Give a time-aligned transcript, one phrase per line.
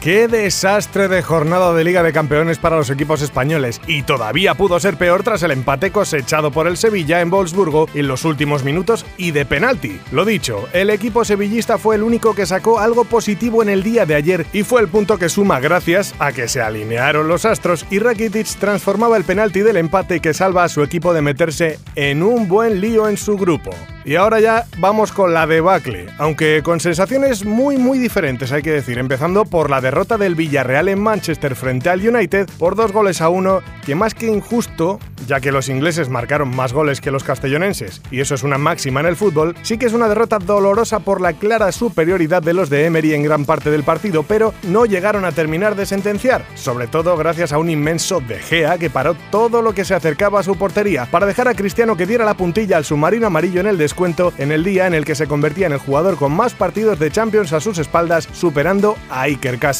[0.00, 4.78] Qué desastre de jornada de Liga de Campeones para los equipos españoles y todavía pudo
[4.78, 9.04] ser peor tras el empate cosechado por el Sevilla en Wolfsburgo en los últimos minutos
[9.16, 9.98] y de penalti.
[10.12, 14.06] Lo dicho, el equipo sevillista fue el único que sacó algo positivo en el día
[14.06, 17.84] de ayer y fue el punto que suma gracias a que se alinearon los astros
[17.90, 22.22] y Rakitic transformaba el penalti del empate que salva a su equipo de meterse en
[22.22, 23.70] un buen lío en su grupo.
[24.04, 28.70] Y ahora ya vamos con la debacle, aunque con sensaciones muy muy diferentes hay que
[28.70, 33.20] decir, empezando por la derrota del Villarreal en Manchester frente al United por dos goles
[33.20, 37.24] a uno, que más que injusto, ya que los ingleses marcaron más goles que los
[37.24, 41.00] castellonenses, y eso es una máxima en el fútbol, sí que es una derrota dolorosa
[41.00, 44.86] por la clara superioridad de los de Emery en gran parte del partido, pero no
[44.86, 49.16] llegaron a terminar de sentenciar, sobre todo gracias a un inmenso De Gea que paró
[49.30, 52.34] todo lo que se acercaba a su portería, para dejar a Cristiano que diera la
[52.34, 55.26] puntilla al submarino amarillo en el descuento cuento en el día en el que se
[55.26, 59.58] convertía en el jugador con más partidos de Champions a sus espaldas, superando a Iker
[59.58, 59.75] Casillas.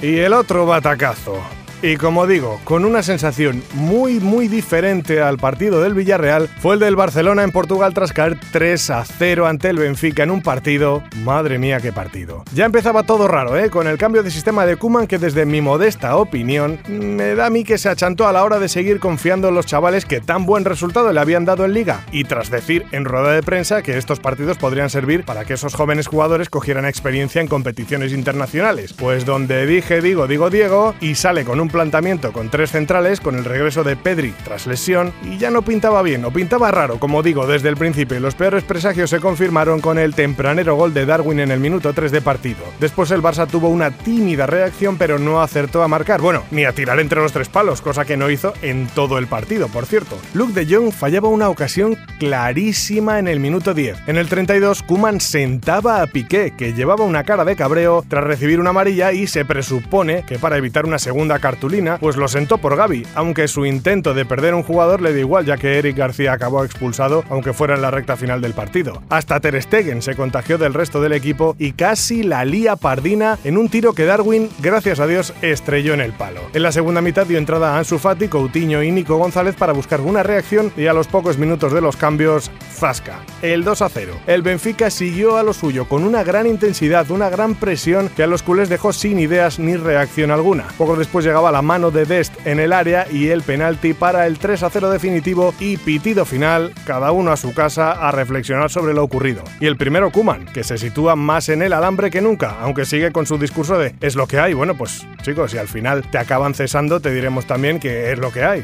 [0.00, 1.42] Y el otro batacazo.
[1.80, 6.80] Y como digo, con una sensación muy muy diferente al partido del Villarreal, fue el
[6.80, 11.04] del Barcelona en Portugal tras caer 3 a 0 ante el Benfica en un partido,
[11.22, 12.42] madre mía qué partido.
[12.52, 13.70] Ya empezaba todo raro, ¿eh?
[13.70, 17.50] Con el cambio de sistema de Kuman que desde mi modesta opinión me da a
[17.50, 20.46] mí que se achantó a la hora de seguir confiando en los chavales que tan
[20.46, 23.96] buen resultado le habían dado en liga y tras decir en rueda de prensa que
[23.96, 28.94] estos partidos podrían servir para que esos jóvenes jugadores cogieran experiencia en competiciones internacionales.
[28.94, 33.36] Pues donde dije digo digo Diego y sale con un planteamiento con tres centrales con
[33.36, 37.22] el regreso de Pedri tras lesión y ya no pintaba bien, o pintaba raro, como
[37.22, 41.40] digo desde el principio, los peores presagios se confirmaron con el tempranero gol de Darwin
[41.40, 42.60] en el minuto 3 de partido.
[42.80, 46.72] Después el Barça tuvo una tímida reacción, pero no acertó a marcar, bueno, ni a
[46.72, 50.18] tirar entre los tres palos, cosa que no hizo en todo el partido, por cierto.
[50.34, 54.08] Luke de Jong fallaba una ocasión clarísima en el minuto 10.
[54.08, 58.60] En el 32, Kuman sentaba a Piqué, que llevaba una cara de cabreo tras recibir
[58.60, 61.57] una amarilla y se presupone que para evitar una segunda carta
[62.00, 65.44] pues lo sentó por Gaby, aunque su intento de perder un jugador le dio igual
[65.44, 69.02] ya que Eric García acabó expulsado aunque fuera en la recta final del partido.
[69.08, 73.58] Hasta Ter Stegen se contagió del resto del equipo y casi la lía pardina en
[73.58, 76.40] un tiro que Darwin, gracias a Dios, estrelló en el palo.
[76.54, 80.00] En la segunda mitad dio entrada a Ansu Fati, Coutinho y Nico González para buscar
[80.00, 83.20] una reacción y a los pocos minutos de los cambios, Zasca.
[83.42, 84.14] El 2 a 0.
[84.26, 88.26] El Benfica siguió a lo suyo con una gran intensidad, una gran presión que a
[88.26, 90.64] los culés dejó sin ideas ni reacción alguna.
[90.78, 94.38] Poco después llegaba la mano de Dest en el área y el penalti para el
[94.38, 98.94] 3 a 0 definitivo y pitido final, cada uno a su casa a reflexionar sobre
[98.94, 99.42] lo ocurrido.
[99.60, 103.12] Y el primero Kuman, que se sitúa más en el alambre que nunca, aunque sigue
[103.12, 104.54] con su discurso de es lo que hay.
[104.54, 108.32] Bueno, pues chicos, si al final te acaban cesando, te diremos también que es lo
[108.32, 108.62] que hay.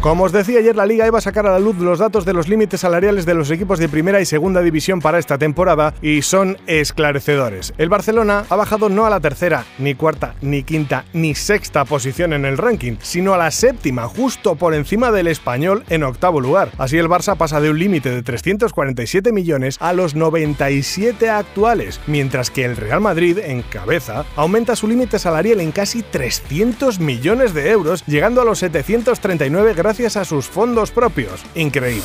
[0.00, 2.32] Como os decía ayer, la liga iba a sacar a la luz los datos de
[2.32, 6.22] los límites salariales de los equipos de primera y segunda división para esta temporada y
[6.22, 7.74] son esclarecedores.
[7.78, 12.32] El Barcelona ha bajado no a la tercera, ni cuarta, ni quinta, ni sexta posición
[12.32, 16.70] en el ranking, sino a la séptima, justo por encima del español en octavo lugar.
[16.78, 22.52] Así el Barça pasa de un límite de 347 millones a los 97 actuales, mientras
[22.52, 27.72] que el Real Madrid, en cabeza, aumenta su límite salarial en casi 300 millones de
[27.72, 31.42] euros, llegando a los 739 gracias a sus fondos propios.
[31.54, 32.04] Increíble.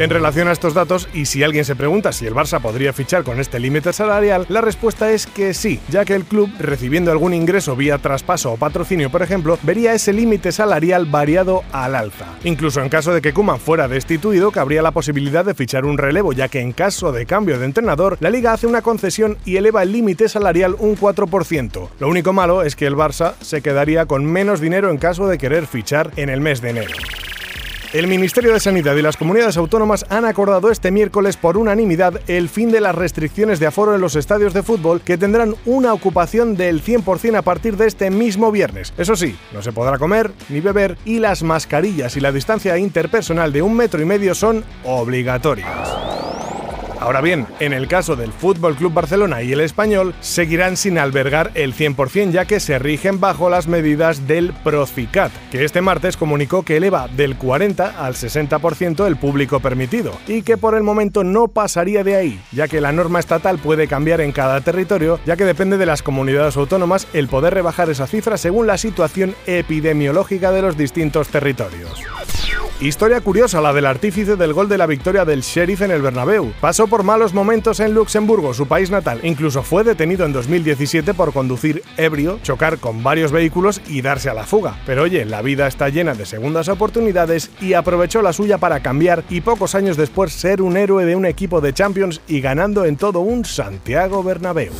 [0.00, 3.22] En relación a estos datos, y si alguien se pregunta si el Barça podría fichar
[3.22, 7.34] con este límite salarial, la respuesta es que sí, ya que el club, recibiendo algún
[7.34, 12.24] ingreso vía traspaso o patrocinio, por ejemplo, vería ese límite salarial variado al alza.
[12.44, 16.32] Incluso en caso de que Kuman fuera destituido, cabría la posibilidad de fichar un relevo,
[16.32, 19.82] ya que en caso de cambio de entrenador, la liga hace una concesión y eleva
[19.82, 21.88] el límite salarial un 4%.
[21.98, 25.36] Lo único malo es que el Barça se quedaría con menos dinero en caso de
[25.36, 26.94] querer fichar en el mes de enero.
[27.92, 32.48] El Ministerio de Sanidad y las comunidades autónomas han acordado este miércoles por unanimidad el
[32.48, 36.54] fin de las restricciones de aforo en los estadios de fútbol que tendrán una ocupación
[36.54, 38.94] del 100% a partir de este mismo viernes.
[38.96, 43.52] Eso sí, no se podrá comer ni beber y las mascarillas y la distancia interpersonal
[43.52, 46.09] de un metro y medio son obligatorias.
[47.00, 51.50] Ahora bien, en el caso del Fútbol Club Barcelona y el Español, seguirán sin albergar
[51.54, 56.62] el 100% ya que se rigen bajo las medidas del Procicat, que este martes comunicó
[56.62, 61.48] que eleva del 40 al 60% el público permitido y que por el momento no
[61.48, 65.46] pasaría de ahí, ya que la norma estatal puede cambiar en cada territorio, ya que
[65.46, 70.60] depende de las comunidades autónomas el poder rebajar esa cifra según la situación epidemiológica de
[70.60, 71.98] los distintos territorios.
[72.80, 76.54] Historia curiosa la del artífice del gol de la victoria del Sheriff en el Bernabéu.
[76.62, 79.20] Pasó por malos momentos en Luxemburgo, su país natal.
[79.22, 84.34] Incluso fue detenido en 2017 por conducir ebrio, chocar con varios vehículos y darse a
[84.34, 84.78] la fuga.
[84.86, 89.24] Pero oye, la vida está llena de segundas oportunidades y aprovechó la suya para cambiar
[89.28, 92.96] y pocos años después ser un héroe de un equipo de Champions y ganando en
[92.96, 94.72] todo un Santiago Bernabéu.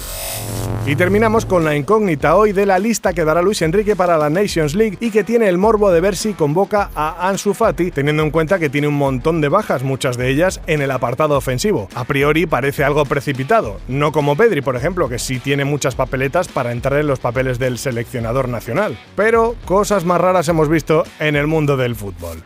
[0.86, 4.30] Y terminamos con la incógnita hoy de la lista que dará Luis Enrique para la
[4.30, 8.22] Nations League y que tiene el morbo de ver si convoca a Ansu Fati, teniendo
[8.22, 11.88] en cuenta que tiene un montón de bajas, muchas de ellas en el apartado ofensivo.
[11.94, 16.48] A priori parece algo precipitado, no como Pedri, por ejemplo, que sí tiene muchas papeletas
[16.48, 18.98] para entrar en los papeles del seleccionador nacional.
[19.16, 22.42] Pero cosas más raras hemos visto en el mundo del fútbol.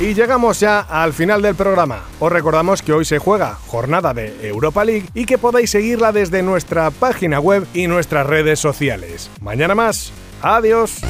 [0.00, 2.02] Y llegamos ya al final del programa.
[2.18, 6.42] Os recordamos que hoy se juega jornada de Europa League y que podéis seguirla desde
[6.42, 9.30] nuestra página web y nuestras redes sociales.
[9.40, 10.12] Mañana más.
[10.42, 11.00] Adiós.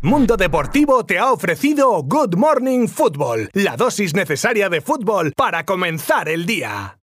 [0.00, 6.28] Mundo Deportivo te ha ofrecido Good Morning Football, la dosis necesaria de fútbol para comenzar
[6.28, 6.92] el día.